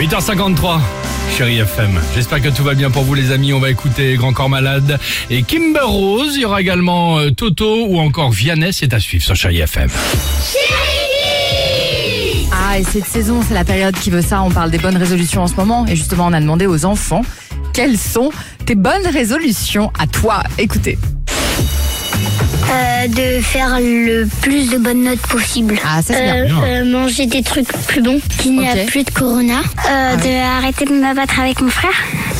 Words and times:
8h53, 0.00 0.80
chérie 1.36 1.58
FM. 1.58 2.00
J'espère 2.14 2.40
que 2.40 2.48
tout 2.48 2.64
va 2.64 2.72
bien 2.72 2.90
pour 2.90 3.02
vous 3.02 3.12
les 3.12 3.32
amis. 3.32 3.52
On 3.52 3.60
va 3.60 3.68
écouter 3.68 4.14
Grand 4.14 4.32
Corps 4.32 4.48
Malade 4.48 4.98
et 5.28 5.42
Kimber 5.42 5.84
Rose. 5.84 6.36
Il 6.36 6.40
y 6.40 6.44
aura 6.46 6.62
également 6.62 7.18
euh, 7.18 7.28
Toto 7.28 7.84
ou 7.86 7.98
encore 7.98 8.30
Vianney. 8.30 8.72
C'est 8.72 8.94
à 8.94 8.98
suivre 8.98 9.22
sur 9.22 9.36
chérie 9.36 9.58
FM. 9.58 9.90
Ah, 12.50 12.78
et 12.78 12.82
cette 12.84 13.04
saison, 13.04 13.42
c'est 13.46 13.52
la 13.52 13.66
période 13.66 13.94
qui 13.94 14.08
veut 14.08 14.22
ça. 14.22 14.42
On 14.42 14.50
parle 14.50 14.70
des 14.70 14.78
bonnes 14.78 14.96
résolutions 14.96 15.42
en 15.42 15.48
ce 15.48 15.56
moment. 15.56 15.86
Et 15.86 15.96
justement, 15.96 16.28
on 16.28 16.32
a 16.32 16.40
demandé 16.40 16.66
aux 16.66 16.86
enfants 16.86 17.20
quelles 17.74 17.98
sont 17.98 18.30
tes 18.64 18.76
bonnes 18.76 19.06
résolutions 19.06 19.92
à 19.98 20.06
toi. 20.06 20.42
Écoutez. 20.56 20.96
Euh, 23.00 23.08
de 23.08 23.40
faire 23.42 23.78
le 23.80 24.26
plus 24.42 24.70
de 24.70 24.78
bonnes 24.78 25.04
notes 25.04 25.20
possible. 25.20 25.78
Ah, 25.84 26.02
ça, 26.02 26.14
c'est 26.14 26.22
bien. 26.22 26.44
Bien. 26.44 26.62
Euh, 26.64 26.84
manger 26.84 27.26
des 27.26 27.42
trucs 27.42 27.68
plus 27.86 28.02
bons, 28.02 28.20
qu'il 28.38 28.52
n'y 28.56 28.68
Ok. 28.68 28.76
a 28.78 28.84
plus 28.86 29.04
de 29.04 29.10
corona. 29.10 29.60
Euh, 29.88 30.16
De 30.16 30.58
arrêter 30.58 30.84
de 30.84 30.92
me 30.92 31.14
battre 31.14 31.38
avec 31.40 31.60
mon 31.60 31.70
frère. 31.70 31.90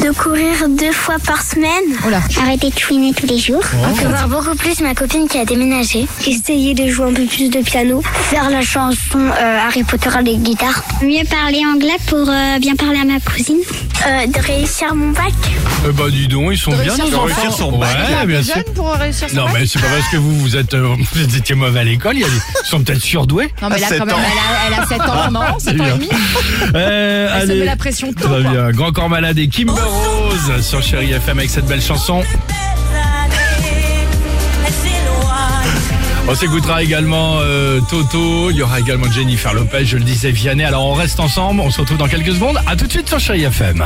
De 0.03 0.11
courir 0.13 0.69
deux 0.69 0.93
fois 0.93 1.17
par 1.27 1.43
semaine. 1.43 1.69
Oh. 2.07 2.41
Arrêter 2.41 2.71
de 2.71 2.79
chouiner 2.79 3.13
tous 3.13 3.27
les 3.27 3.39
jours. 3.39 3.63
De 4.03 4.09
voir 4.09 4.29
beaucoup 4.29 4.57
plus 4.57 4.81
ma 4.81 4.95
copine 4.95 5.29
qui 5.29 5.37
a 5.39 5.45
déménagé. 5.45 6.07
Essayer 6.27 6.75
de 6.75 6.89
jouer 6.89 7.11
un 7.11 7.13
peu 7.13 7.27
plus 7.27 7.51
de 7.51 7.59
piano. 7.61 8.03
Faire 8.31 8.49
la 8.49 8.63
chanson 8.63 9.19
euh, 9.19 9.59
Harry 9.67 9.83
Potter 9.85 10.09
à 10.09 10.23
la 10.23 10.33
guitare. 10.33 10.83
Mieux 11.03 11.25
parler 11.29 11.61
anglais 11.67 11.97
pour 12.07 12.27
euh, 12.29 12.59
bien 12.59 12.77
parler 12.77 13.01
à 13.01 13.05
ma 13.05 13.21
cousine. 13.21 13.59
de 14.27 14.41
réussir 14.47 14.95
mon 14.95 15.11
bac. 15.11 15.33
Euh, 15.87 15.93
bah 15.93 16.05
dis 16.11 16.29
donc, 16.29 16.49
ils 16.53 16.59
sont 16.59 16.71
bien 16.73 16.81
réussir 16.95 17.05
nos 17.07 17.11
son 17.11 17.23
enfants. 17.25 17.79
bac. 17.79 17.91
son 18.01 18.19
Ouais, 18.21 18.27
bien 18.27 18.43
sûr. 18.43 18.65
pour 18.75 18.93
réussir 18.95 19.29
Non 19.35 19.47
mais 19.53 19.67
c'est 19.67 19.81
pas 19.81 19.89
parce 19.89 20.09
que 20.09 20.17
vous 20.17 20.35
vous 20.39 20.57
êtes 20.57 20.73
euh, 20.75 20.95
vous 21.15 21.37
étiez 21.37 21.55
mauvais 21.55 21.81
à 21.81 21.85
l'école, 21.85 22.17
ils 22.19 22.27
sont 22.65 22.83
peut-être 22.83 23.01
surdoués. 23.03 23.53
Non, 23.63 23.69
mais 23.71 23.79
là, 23.79 23.87
quand 23.99 24.07
même, 24.07 24.17
elle 24.17 24.75
a, 24.75 24.79
elle 24.79 24.83
a 24.83 24.87
7 24.87 25.01
ans, 25.03 25.31
non 25.31 25.41
7 25.59 25.81
ans 25.81 25.85
et 25.85 25.93
demi. 25.93 26.09
Euh, 26.75 27.37
Elle 27.43 27.49
se 27.49 27.53
met 27.53 27.65
la 27.65 27.77
pression 27.77 28.13
tôt, 28.13 28.29
Très 28.29 28.43
quoi. 28.43 28.51
bien. 28.51 28.71
Grand 28.71 28.93
Corps 28.93 29.09
Malade 29.09 29.39
et 29.39 29.49
Kimber 29.49 29.73
Sur 30.63 30.83
Chérie 30.83 31.13
FM 31.13 31.39
avec 31.39 31.51
cette 31.51 31.67
belle 31.67 31.81
chanson. 31.81 32.23
On 36.29 36.35
s'écoutera 36.35 36.83
également 36.83 37.39
euh, 37.41 37.81
Toto, 37.89 38.51
il 38.51 38.57
y 38.57 38.63
aura 38.63 38.79
également 38.79 39.11
Jennifer 39.11 39.53
Lopez, 39.53 39.85
je 39.85 39.97
le 39.97 40.05
disais 40.05 40.31
Vianney. 40.31 40.65
Alors 40.65 40.87
on 40.87 40.95
reste 40.95 41.19
ensemble, 41.19 41.61
on 41.61 41.71
se 41.71 41.81
retrouve 41.81 41.99
dans 41.99 42.09
quelques 42.09 42.35
secondes. 42.35 42.59
À 42.67 42.77
tout 42.77 42.87
de 42.87 42.93
suite 42.93 43.09
sur 43.09 43.19
Chérie 43.19 43.45
FM. 43.45 43.85